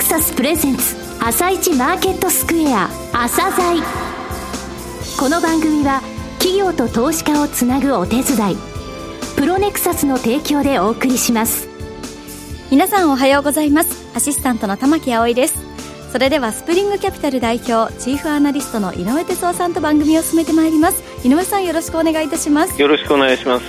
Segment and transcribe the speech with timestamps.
[0.00, 3.82] クサスプレゼンツ朝一マーケットスクエア朝鮮。
[5.18, 6.00] この番組は
[6.38, 8.56] 企業と投資家をつなぐお手伝い
[9.36, 11.68] プロネクサスの提供でお送りします。
[12.70, 14.08] 皆さんおはようございます。
[14.16, 15.62] アシスタントの玉木葵です。
[16.10, 21.02] それではスプリングキャピタル代表チーフアナリストの井上哲夫さんと番組を進めてまいります。
[21.28, 22.80] 井上さんよろしくお願いいたします。
[22.80, 23.66] よろしくお願いします。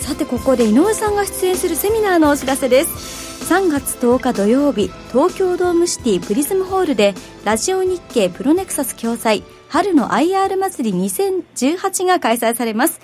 [0.00, 7.12] さてここで井上さんが出演するセミナーのお知らせです3月10日土曜日東京ドームシティプリズムホールで
[7.44, 13.02] ラジオ日経プロネクサス共催春の IR 祭り2018が開催されます。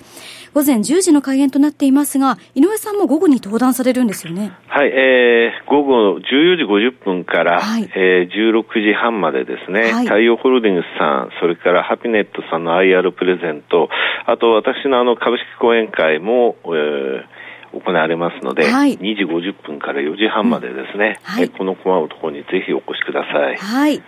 [0.55, 4.51] 午前10時の開演となっていますが井上さんも午後に登壇されるんですよね。
[4.67, 6.21] はい、えー、午後14
[6.57, 13.89] 時50分から、はい、えー、16時半までですね、はい、太陽ホールディングスさんそれからハピネットさんの IR プレゼント
[14.25, 17.40] あと私のあの株式講演会も、えー
[17.73, 23.57] 行われますので、はい、2時50分から4時半までですね、うんはい、このコマのところにぜひお越しください。
[23.57, 24.03] はい。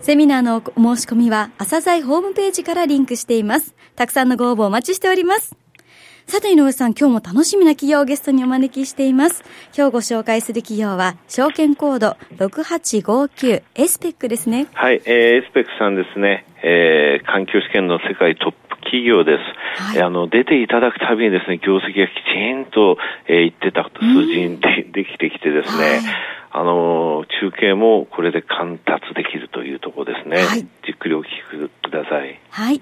[0.00, 3.74] セミナーのお申し込みは、朝鮮ホームページからリンクしています。
[3.96, 5.56] たくさんのご応募お待ちしております。
[6.26, 9.44] さて井上さん、今日も楽しみな企業をゲストにお招きしています。
[9.76, 14.66] 今日ご紹介する企業は、証券コード6859エスペックですね。
[14.72, 16.46] はい、えー、エスペックさんですね。
[16.62, 19.82] えー、環境試験の世界トップ企業です。
[19.82, 22.96] はい、あの、出ていただくたびにですね、業績がきちんと、
[23.26, 26.00] えー、言ってた数字にでできてきてですね、はい、
[26.52, 30.44] あの、中継もこれで貫達できるというところですね。
[30.44, 32.38] はい、じっくりお聞きください。
[32.50, 32.80] はい。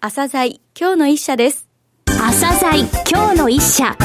[0.00, 1.68] 朝鮮今日の一社です。
[2.06, 3.96] 朝鮮今日の一社。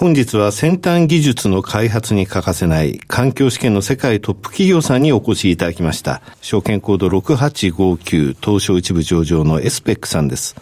[0.00, 6.22] 本日は先端技術の開発に欠かせない環境試験の世界トップ企業さんにお越しいただきました。
[6.40, 10.54] 証券コード6859東証一部上場のエスペックさんです。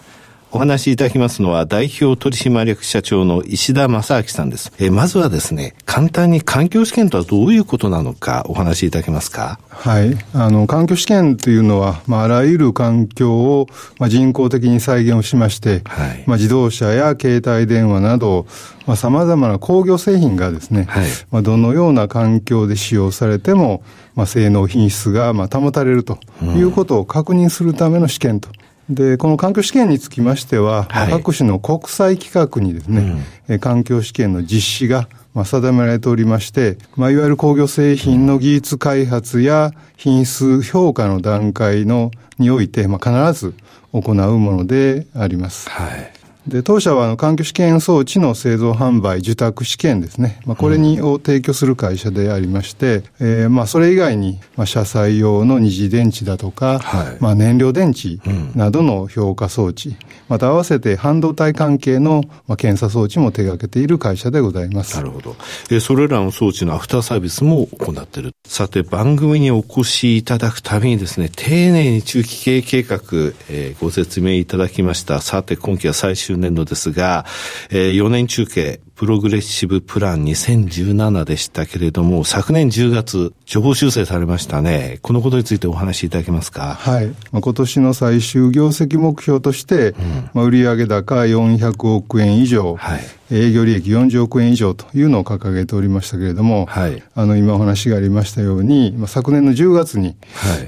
[0.52, 4.72] お話しいただきますのは代表取締役社長の石田正明さんです。
[4.78, 9.58] えまずはですね、簡単に環境試験とはどういうことなのかお話しいただけますか？
[9.68, 10.16] はい。
[10.32, 13.66] あの、環境試験というのは、まあ、あらゆる環境を、
[13.98, 18.46] まあ、人工的に再現をしまして、はい、まあ、自動車や携帯電話など、
[18.86, 23.82] まあ、様々な工業製品がですね、はい、まあ、どのような環境で使用されても、
[24.14, 28.48] まあ、性能品質が、まあ、保たれるということを確認するための試験と
[28.88, 43.54] で、この環境試験につきましては、はい、各種の国際規格にですね、うん、環境試験の実施が、まあ、定められておりまして、まあ、いわゆる工業製品の技術開発や品質評価の段階のにおいて、まあ、必ず
[43.92, 45.68] 行うものであります。
[45.68, 46.15] はい。
[46.48, 50.40] で、当社はあの環境試験装置の製造販売、受託試験ですね。
[50.46, 58.20] まあ、これに、を提供する会社でありまして、えー、まあ、それ以外に、まあ、車載用の二次電池だとか、はい、まあ、燃料電池
[58.54, 59.96] などの評価装置、うん、
[60.28, 64.96] また合わせて半導体関係の、まあ、検査装置も手掛けている会社でございます。
[64.96, 65.34] なるほど。
[65.70, 68.32] えー、それらの装置のアフターサービスも行っている。
[68.46, 72.98] さて、番組にお越しいただくたびにですね、丁寧に中期経営計画、
[73.50, 75.20] えー、ご説明いただきました。
[75.20, 77.24] さて、今期は最終年度ですが、
[77.70, 84.98] えー、4年中継、プログレッシブプラン2017でしたけれども、昨年10月、処方修正されましたね。
[85.02, 86.74] このことについてお話しいただけますか？
[86.74, 87.06] はい。
[87.30, 93.00] まあ、今年の最終業績目標として、うん、まあ、売上高400億円以上、はい、
[93.30, 100.16] 営業利益40億円以上というのを掲げておりましたけれども、はい、あの、今お話がありましたように、まあ、昨年の10月に、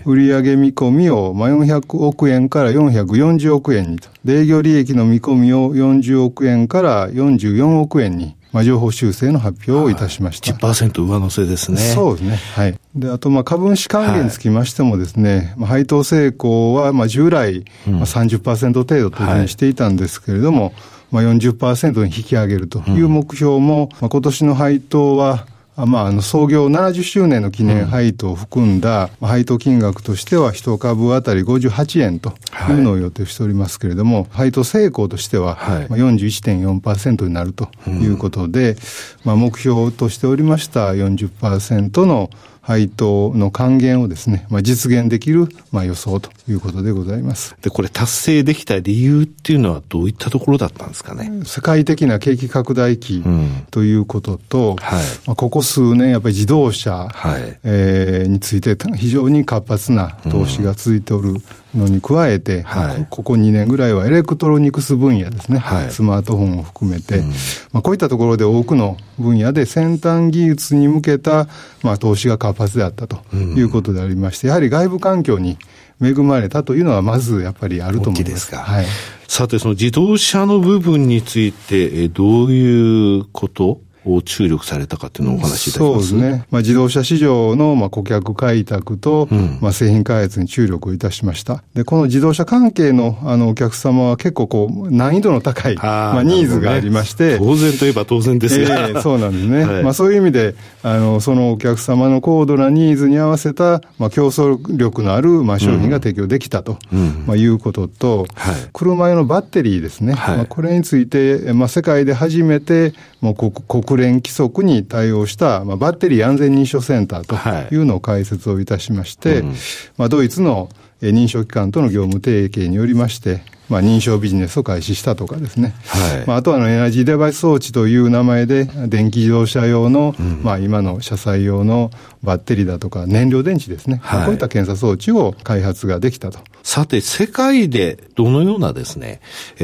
[0.05, 10.53] 売上見込みを、まあ、400億円から440億円にと、営業利益の見込みを40億円から44億円にに、まあ、情報修正の発表をいたしました。
[10.53, 11.79] はい、10%上乗せですね。
[11.79, 12.37] そうですね。
[12.37, 12.79] はい。
[12.95, 20.75] で、あと、まあ、株主還元につきましてもですね、はい、まあ、配当成功は、まあ、従来、まあ、30%程度というふうにしていたんですけれども、はい
[21.11, 25.47] まあ40%に引き上げるという目標も、まあ、今年の配当は、
[25.77, 32.35] まあ、あの創業70周年の記念配当を含んだ、配当金額としては一株当たり58円と
[32.69, 38.79] いうのを予定しておりますけれども、はい、配当成功としては、はい、まあ、41.4%になるということで、うん、
[39.25, 42.31] まあ、目標としておりました40%の
[42.69, 47.57] 配当の還元をですね、まあ、実現できる、まあ、予想ということでございます。
[47.63, 51.47] で、これ達成できた理由っていうのはどういったところだったんですかね？
[51.47, 53.25] 世界的な景気拡大期
[53.71, 61.37] ということと、うんはい、まあ、ここ数年やっぱり自動車、はい、えー、について非常に活発な投資が続いておる
[61.75, 67.29] のに加えて、はい、ここ2年ぐらいはエレクトロニクス分野ですね、はい、スマートフォンを含めて、うん、
[67.73, 71.47] まあ、こういったところで多くの分野で先端技術に向けた、
[71.83, 75.59] まあ、投資が活発であったということでありまして、やはり外部環境に
[76.01, 78.55] 恵まれたというのは、まずやっぱりあると思います。
[78.55, 78.87] はい、
[79.27, 83.81] さて、その自動車の部分について、どういうこと
[84.15, 86.09] を注力されたかっていうのをお話しいただきます。
[86.09, 86.47] そうですね。
[86.51, 91.63] まあ、自動車市場のまあ顧客開拓と、うん、まあ、製品開発に注力をいたしました。
[91.75, 99.65] で、この自動車関係のあのお客様は結構こう、難易度の高い、あまあ、ニーズがありまして、ね、当然といえば当然ですが、えー、そうなんですね。
[99.65, 110.15] はい、まあ、そういう意味で、あの、そのお客様の高度なニーズに合わせた、まあ、競争力のある、まあ、商品が提供できたと、うん、まあ、いうことと、はい、車用のバッテリーですね。
[110.15, 117.79] はい、まあ、これについて、まあ、世界で初めて、もう国連規則に対応した、まあ、バッテリー安全認証センターとい。
[117.79, 119.55] うのを開設をいたしまして、はいうん、
[119.97, 120.69] まあ、ドイツの
[121.03, 126.27] 認証機関との業務提携によりまして、まあ、認証ビジネスを開始したとかですね、はい。
[126.27, 131.91] まあ、あとはのエナジーデバイス装置という名前で、電気自動車用の、うん、まあ、今の車載用の
[132.23, 136.41] バッテリーだとか燃料電池ですね、はい、こういった検査装置を開発ができたと。
[136.63, 139.21] さて、世界でどのようなですね、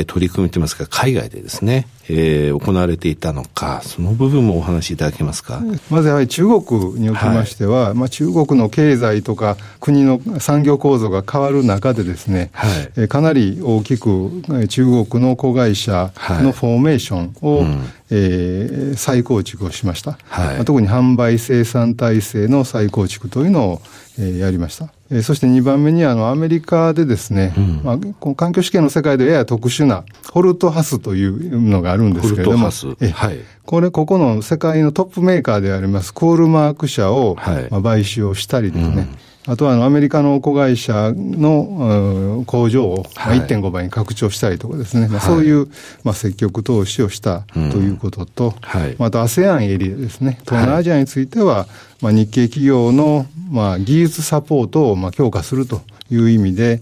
[0.07, 5.63] 取り組みといいますか、海外でですね、えー、行われていたのか、その部分もお話しいただけますか？
[5.91, 16.13] まずやはり中国におきましては、はい、まあ、中国の経済とか国の産業構造が変わる中でですね、はい、えかなり大きく中国の子会社
[16.43, 17.83] のフォーメーションを、はいうん。
[18.11, 23.83] えー、再構築をしました、はい、特に販売生産体制の再構築というのを、
[24.19, 24.93] えー、やりました。
[25.11, 32.71] えー、そして2番目にあのアメリカでですね、うん、まあ、この環境試験の世界でやや特殊なホルトハスというのがあるんですけれども、
[33.01, 33.09] え。
[33.09, 45.69] はい、これ、ここの世界のトップメーカーでありますコールマーク社を、はい、まあ、買収をしたりですね、うんあとはあのアメリカの子会社の工場を1.5倍に拡張したりとかですね、そういう
[46.03, 51.67] まあ積極投資をしたということと、はい、また ASEAN エリアですね、東南アジアについては、
[52.01, 56.81] まあ、日系企業のまあ技術サポートをまあ強化するという意味で、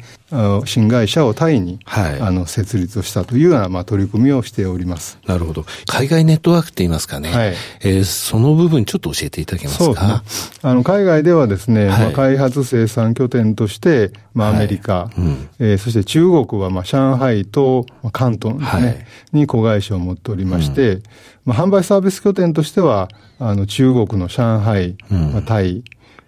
[0.64, 5.18] 新会社をタイに、はい、あの設立をしたというような、まあ、取り組みをしております。
[5.26, 5.66] なるほど。
[5.86, 7.30] 海外ネットワークって言いますかね。
[7.30, 9.84] はい、えー、その部分ちょっと教えていただけますか？
[9.84, 10.58] そうですね。
[10.62, 21.02] あの、海外ではですね、はい、まあ、開発生産拠点として、まあ、アメリカ、はいうん、えー、そして中国は、まあ、上海と、まあ、関東ね、はい、に子会社を持っておりまして、うん、
[21.44, 23.08] まあ、販売サービス拠点としては、
[23.48, 25.82] あの、中国の上海、うん、まあ、タイ、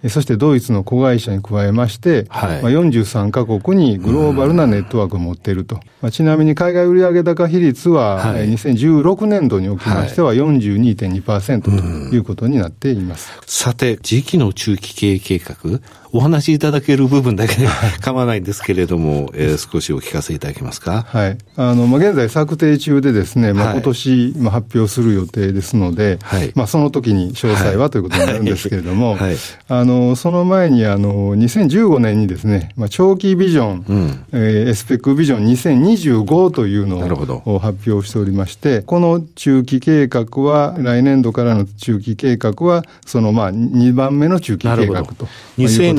[0.09, 5.77] そしてドイツの子会社に加えまして、はい、まあ、43カ国にグローバルなネットワークを持っていると。
[6.03, 11.71] まあ、ちなみに海外売上高比率は、はい、2016年度におきましては42.2%と
[12.15, 13.33] いうことになっています。
[13.47, 15.81] さて、時期の中期経営計画、
[16.17, 17.67] お話しいただける部分だけで
[18.01, 21.03] 構わないんですけれども、えー、少しお聞かせいただけますか？
[21.09, 21.39] はい。
[21.57, 36.99] あの、まあ、現在策定中でですね、まあ、今年、まあ、発表する予定ですので、はい、まあ、その時に詳細はということになるんですけれども、はい、あの、その前に、あの、2015年にですね、まあ、長期ビジョン、うん、えー、エスペックビジョン2025というの
[37.45, 45.27] を発表しておりまして、この中期計画は、来年度からの中期計画は、その、まあ、2番目の中期計画と。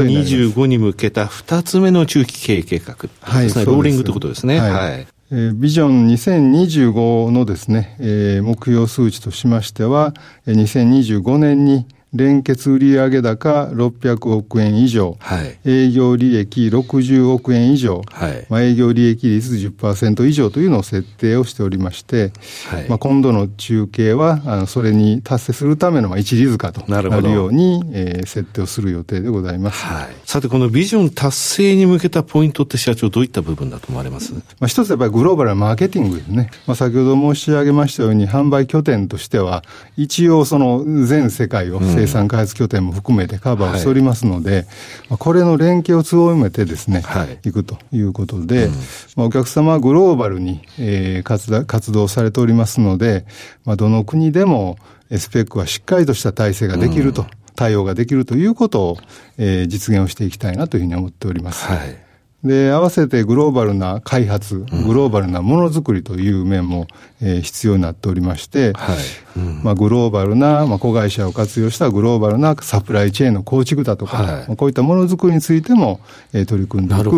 [0.08, 2.96] 2025に向けた2つ目の中期経営計画。
[3.22, 4.60] はい、ローリングということですね。
[4.60, 5.08] はい、はい。
[5.32, 10.14] えー、ビジョン2025のですね、えー、目標数値としましては、
[10.48, 22.32] 2025年に連結売上高600億円以上、はい、営業利益60億円以上、はい、まあ、営業利益率10%以上というのを設定をしておりまして、
[22.70, 34.34] はい、まあ、今度の中継はあのそれに達成するためのまあ一里塚となるように、えー、設定をする予定でございます、はい、さて、このビジョン達成に向けたポイントって社長、どういった部分だと思われます？
[34.34, 36.50] まあ、一つやっぱりグローバルなマーケティングですね。
[36.68, 39.64] まあ、先ほど申し上げましたように、販売拠点としては、
[39.98, 44.66] 一応その全世界を生産開発拠点も含めてカバーをしておりますので、
[45.10, 48.74] はい、これの連携を強めてですね、はい、いくということで、うん、
[49.16, 53.26] まあ、お客様はグローバルに、えー、活活動されておりますので、
[53.66, 54.78] まあ、どの国でも
[55.12, 57.24] スペックはしっかりとした体制ができると。
[57.24, 58.98] うん対応ができるということを、
[59.38, 61.66] えー、実現をしていきたいなというふうに思っております。
[61.66, 62.05] はい。
[62.46, 66.86] で、合わせてグローバルな開発、グローバルなものづくりという面も、
[67.20, 68.98] えー、必要になっておりまして、はい
[69.38, 76.00] うん、まあ、グローバルな、まあ、子会社を活用したグローバルなサプライチェーンの構築だとか、はいまあ、こういったものづくりについても、
[76.34, 77.12] えー、取り組んでいく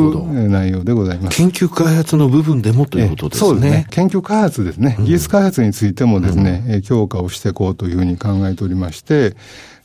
[0.49, 1.37] 内容でございます。
[1.37, 3.49] 研究開発の部分でもということですね。
[3.49, 3.87] そうですね。
[3.89, 4.95] 研究開発ですね。
[4.99, 9.35] 技術開発についてもですね、うん、強化をしていこうというふうに考えておりまして、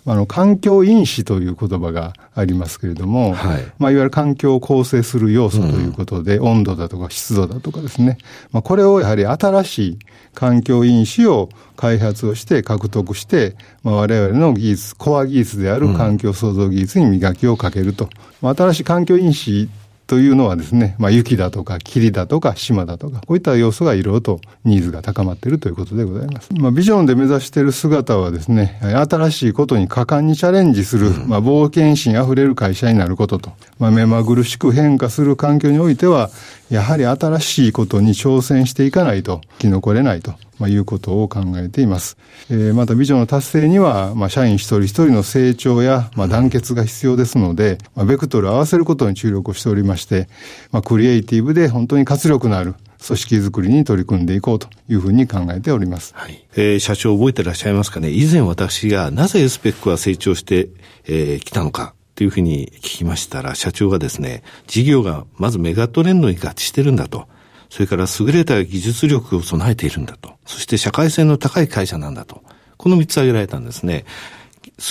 [0.04, 3.72] あの、環境因子という言葉がありますけれども、はい。
[3.78, 8.18] まあ、いわゆる環境を構成する要素ということで、うん、温度だとか湿度だとかですね。
[8.50, 9.98] まあ、これをやはり新しい
[10.34, 18.08] 環境因子を開発をして獲得して、まあ、我々の技術、コア技術である環境創造技術に磨きをかけると。
[18.40, 19.68] まあ、新しい環境因子
[20.06, 26.52] というのはですね、まあ、雪だとか霧だとか島だとか、こういった要素がいろいろとニーズが高まっているということでございます。
[26.52, 36.30] まあ、ビジョンで目指している姿はですね、新しいことに果敢にチャレンジする、まあ、冒険心あふれる会社になることと、まあ、目まぐるしく変化する環境においては、
[36.70, 40.34] やはり新しいことに挑戦していかないと生き残れないと。
[40.58, 42.16] まあ、いうことを考えています。
[42.50, 50.28] えー、またビジョンの達成には、まあ、社員一人一人の成長や、まあ、団結が必要ですので、まあ、ベクトルを合わせることに注力をしておりまして、
[50.70, 56.12] まあ、クリエイティブで本当に活力のある組織づくりに取り組んでいこうというふうに考えております。
[56.14, 56.46] はい。
[56.54, 58.10] えー、社長覚えてらっしゃいますかね？
[58.10, 60.70] 以前私がなぜエスペックは成長してき、
[61.08, 67.26] えー、たのかというふうに聞きましたら、社長がですね、事業がまずメガトレンドに合致してるんだと。
[67.72, 70.34] それから優れた技術力を備えているんだと。
[70.44, 72.42] そして社会性の高い会社なんだと。
[72.76, 74.04] この三つ挙げられたんですね。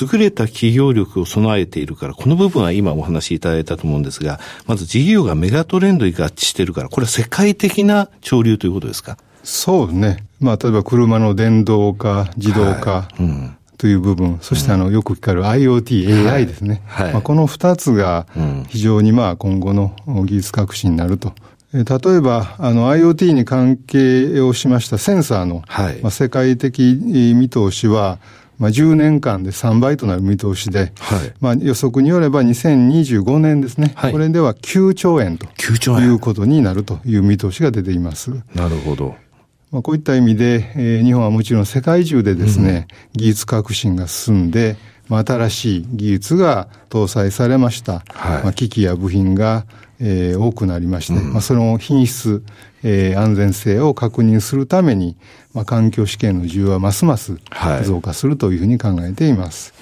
[0.02, 9.20] 優れた企業力を備えているから、この部分は今お話しいただいたと思うんですが、まず事業がメガトレンドに合致しているから、これは世界的な潮流ということですか？
[9.44, 10.26] そうね。
[10.40, 16.84] まあ、例えば車の電動化、自動化、はいうんという部分、そしてあの、よく聞かれる IoT、AI ですね。
[16.86, 18.28] はい、まあ、この二つが
[18.68, 21.34] 非常にまあ今後の技術革新になると
[21.74, 27.00] 例えば、あの、IoT に関係をしましたセンサーの、はい、まあ、世界的
[27.36, 28.20] 見通しは、
[28.60, 38.32] まあ、10年間で3倍となる見通しで、はい、まあ、予測によれば2025年ですね、はい、これでは9兆円ということになるという見通しが出ています。
[38.54, 39.16] なるほど。
[39.72, 44.76] まあ、こういった意味で、えー、日本はもちろん世界中でですね、うん、技術革新が進んで、
[45.08, 48.04] まあ、新しい技術が搭載されました。
[48.10, 49.66] はい、まあ、機器や部品が
[50.04, 52.44] えー、多くなりまして、うん、まあ、その品質、
[52.84, 55.16] えー、安全性を確認するために、
[55.54, 57.38] まあ、環境試験の需要はますます
[57.84, 59.74] 増加するというふうに考えています。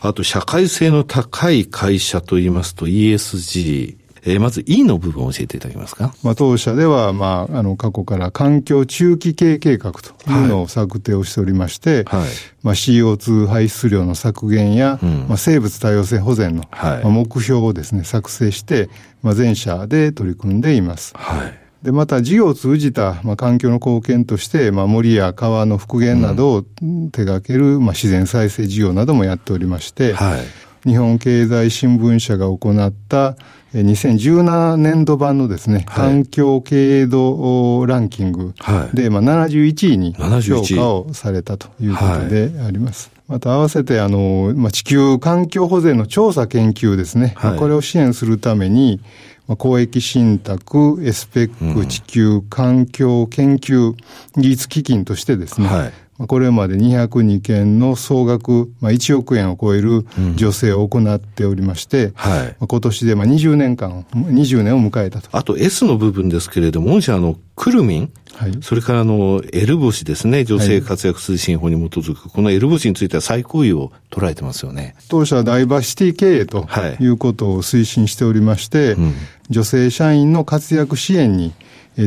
[0.00, 6.14] はい、あと、社会性の高い会社といいますと ESG、えー、まず E の部分を教えていただけますか？
[6.22, 12.28] まあ、当社では、まあ、あの、過去から環境中期経営計画というのを策定をしておりまして、はい、
[12.62, 18.88] まあ、CO2 排出量の削減や、うん、まあ、生物多様性保全の、はい、まあ、目標をですね、作成して、
[19.22, 21.12] まあ、全社で取り組んでいます。
[21.16, 21.58] はい。
[21.82, 30.40] で、また事業を通じた、まあ、環境の貢献として、まあ、森や川の復元などを手掛ける、まあ、自然再生事業などもやっておりまして、はい、
[30.88, 33.36] 日本経済新聞社が行った
[33.74, 38.54] 2017年度版のですね、はい、環境経営度ランキング
[38.94, 43.10] で、まあ、71位に評価をされたということであります。
[43.26, 49.02] また合わせて、あの、まあ、地球環境保全の調査研究ですね、はい、これを支援するために、
[49.46, 53.92] まあ、公益信託、エスペック、地球環境研究
[54.38, 55.92] 技術基金としてですね、はい
[56.26, 60.04] これまで202件の総額、まあ、1億円を超える
[60.36, 65.28] 助成を行っておりまして、うんはい、今年でまあ20年間、20年を迎えたと。
[65.32, 74.94] あと S の部分ですけれども、御社のくるみん、はい、それからあの、L 星ですね、女性活躍推進法に基づく、はい、この L 星については最高位を捉えてますよね。
[75.08, 76.68] 当社はダイバーシティ経営と
[77.00, 79.14] いうことを推進しておりまして、はいうん、
[79.50, 81.52] 女性社員の活躍支援に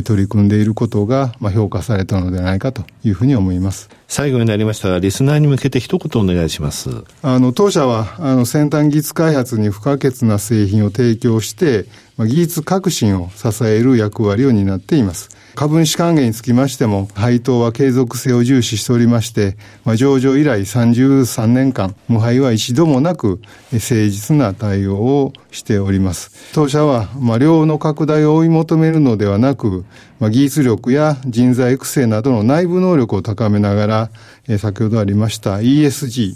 [0.02, 3.90] 取り組んでいることが、まあ、評価されたのではないかというふうに思います。
[4.08, 6.88] 最後になりましたが、リスナーに向けて一言お願いします。
[7.20, 11.84] あの、当社は、あの、先端技術開発に不可欠な製品を提供して、
[12.18, 15.30] 技術革新を支える役割を担っています。
[15.54, 23.40] 株主還元につきましても、配当は継続性を重視しておりまして、まあ、上場以来33年間、無配は一度もなく、
[23.72, 26.52] 誠実な対応をしております。
[26.54, 29.84] 当社は、まあ、量の拡大を追い求めるのではなく、
[30.20, 33.86] まあ、技術力や人材育成などの内部能力を高めなが
[34.48, 36.34] ら、先ほどありました ESG、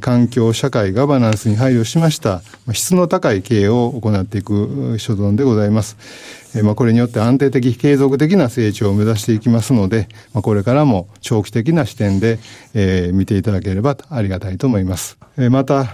[0.00, 2.42] 環境、社会、ガバナンスに配慮しました、
[2.72, 5.96] 質の高い経営を行っていく所存でございます。
[6.76, 12.38] これによって安定的、継続的な成長を目指していきますので、これからも長期的な視点で、
[13.12, 15.16] 見ていただければありがたいと思います。
[15.50, 15.84] また、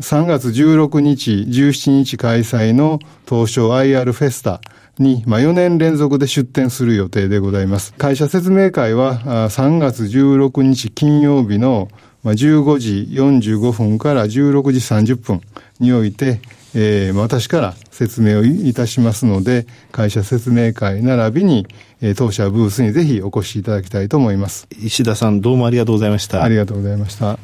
[0.00, 4.60] 3月16日、17日開催の東証 IR フェスタ、
[4.98, 7.94] に、まあ、4年連続で出展する予定でございます。
[7.94, 11.88] 会社説明会は3月16日金曜日の
[12.22, 14.30] まあ、15時45分から16
[14.72, 15.40] 時30分
[15.80, 16.40] において、
[16.74, 21.66] えー、私から説明をいたしますので、会社説明会並びに、
[22.00, 24.68] えー、当社ブースにぜひお越しいただきたいと思います。
[24.70, 26.42] 石田さん、どうもありがとうございました。
[26.42, 27.38] ありがとうございました。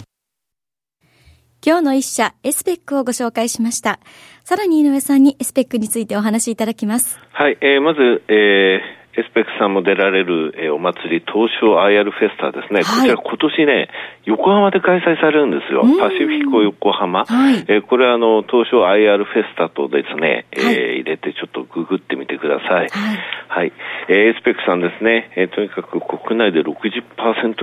[1.66, 3.98] 今日の一社、エスペックをご紹介しました。
[4.44, 7.18] さらに井上さんにエスペックについてお話しいただきます。
[7.32, 13.88] はい、えー、まず、えー、エスペックさんも出られる、えー、お祭り、東証 IR フェスタですね、はい、こちら今年ね、
[14.24, 15.82] 横浜で開催されるんですよ。
[15.98, 17.24] パシフィコ横浜。
[17.24, 22.88] はい、えー、これはあの、東証 IR フェスタとですね、えー、はい、入れてちょっとググってみてください。
[22.88, 23.18] はい。
[23.48, 23.72] はい、
[24.08, 27.02] えー、エスペックさんですね、えー、とにかく国内で60%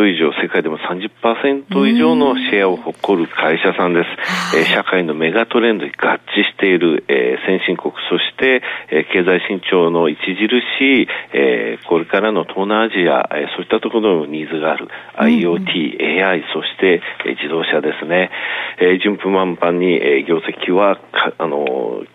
[0.09, 4.03] 以上、世界でも30%以上のシェアを誇る会社さんで
[4.51, 4.57] す。
[4.57, 11.44] えー、社会のメガトレンドに合致している、えー、先進国、そして、えー、経済伸長の著しい、えー、
[11.87, 14.87] これからの東南アジア、えー、そういったところのニーズがある
[15.17, 18.31] IoT、AI、そして、えー、自動車ですね。
[18.79, 22.07] えー、順風満帆に、えー、業績はか、あのー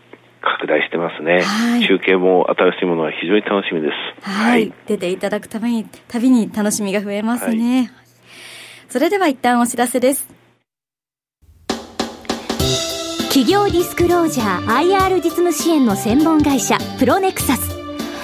[0.43, 4.27] 拡大してますね、はい、中継も新しいものは非常に楽しみです。
[4.27, 4.63] はい。
[4.63, 7.79] はい、出ていただくために、たびに楽しみが増えますね。
[7.79, 7.91] はい、
[8.89, 10.41] それでは一旦お知らせです。
[13.29, 17.70] 企業ディスクロージャー IR 実務支援の専門会社プロネクサス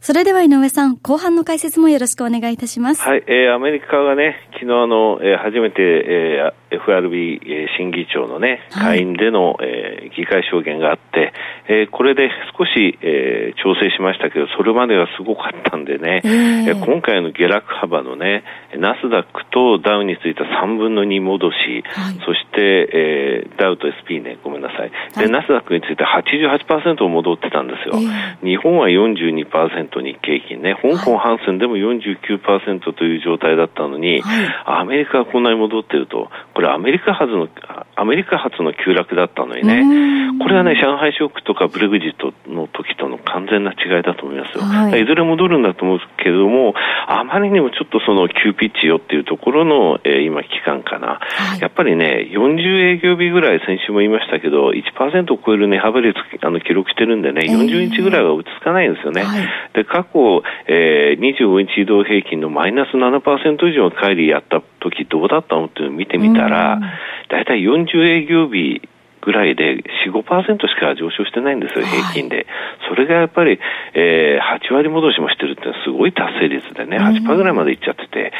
[0.00, 3.02] それでは井上さん、後半の解説もよろしくお願いいたします。
[3.02, 11.32] はい、えー、アメリカがね、昨日あの、えー、初めて、えー、FRB、えー、新議長のね、下院での、はい、えー、議会証言があって、
[11.68, 18.44] えー、これで少し、えー、調整しましたけど、それまではすごかったんでね、えー、えー、今回の下落幅のね、
[18.76, 24.90] ナスダックとダウについた3分の2戻し、はい、そして、えー、ダウと SP ね、ごめんなさい。
[24.90, 27.94] で、はい、ナスダックについて88%戻ってたんですよ。
[27.96, 37.48] えー、日本は42%、日経平均ね、香港ハンセンでも49%という状態だったのに、はい、アメリカはこんなに戻ってると、これアメリカ発の、
[37.96, 44.64] アメリカ発の急落だったのにね、これはね、上海ショックとかブレグジットの時との完全な違いだと思いますよ。
[44.64, 46.74] はい、いずれ戻るんだと思うけれども、
[47.06, 59.22] あまりにもちょっとその急ピッチよっていうところの、えー、今期間かな、はい、やっぱりね、40営業日ぐらい先週も言いましたけど、1%を超える値幅率あの記録してるんでね、40日ぐらいは落ち着かないんですよね。
[59.22, 66.80] はい、で過去、えー、25日移動平均のマイナス7%以上の乖離やった時どうだったのっていうのを見てみたら、
[67.28, 68.80] だいたい40営業日
[69.26, 72.36] ぐらいで4、5%しか上昇してないんですよ、平均で。
[72.36, 72.46] はい、
[72.88, 73.58] それがやっぱり、
[73.94, 78.32] えー、8割戻しもしてるってすごい達成率でね、8%ぐらいまでいっちゃってて、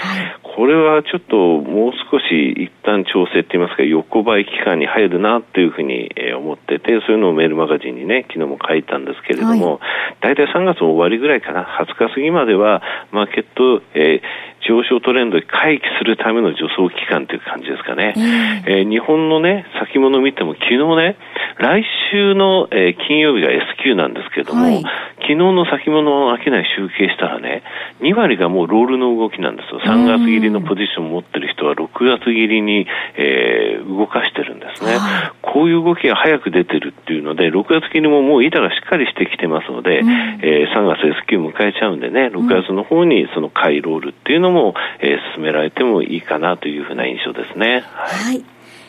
[0.44, 9.80] これはちょっともう少し一旦調整って言いますか、横ばい期間に入るなっていうふうに思ってて、そういうのをメールマガジンにね、昨日も書いたんですけれども、
[10.20, 18.14] 大体3月の終わりぐらいかな、20日過ぎまでは、マーケット、えー上昇トレンドに回帰するための助走期間という感じですかね。
[18.16, 21.16] えー、えー、日本のね、先物を見ても昨日ね、
[21.58, 24.84] 来週の、えー、金曜日が S q なんですけれども、はい、
[25.26, 27.64] 昨日の先物の商い集計したらね、
[28.00, 29.80] 2割がもうロールの動きなんですよ。
[29.80, 32.86] 3月切りのポジションを持ってる人は6月切りに、
[33.16, 34.96] えー、動かしてるんですね。
[34.96, 47.84] はい、こういう動きが早く出てるっていうので、6月切りももう板がしっかりしてきてますので、うん、えー、3月 S q 迎えちゃうんでね、6月の方にその買いロールっていうのも、えー、進められてもいいかなというふうな印象ですね。
[47.94, 48.44] はい、はい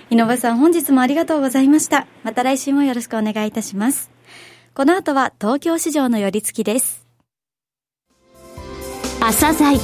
[0.09, 2.07] 井上さん、本日もありがとうございました。
[2.23, 4.16] また来週もよろしくお願いいたします。
[4.77, 7.03] この後は東京市場の寄り付きです。
[9.19, 9.79] 朝鮮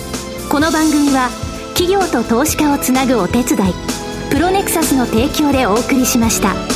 [0.51, 1.29] この番組は
[1.75, 3.73] 企業と投資家をつなぐお手伝い、
[4.29, 6.72] プロネクサスの提供でお送りしました。